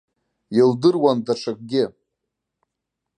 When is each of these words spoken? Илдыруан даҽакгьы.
Илдыруан 0.59 1.17
даҽакгьы. 1.25 1.85